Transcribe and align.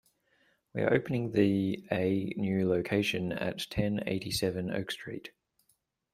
We 0.73 0.81
are 0.81 0.91
opening 0.91 1.31
the 1.33 1.85
a 1.91 2.33
new 2.35 2.67
location 2.67 3.31
at 3.33 3.67
ten 3.69 4.01
eighty-seven 4.07 4.71
Oak 4.71 4.89
Street. 4.91 5.29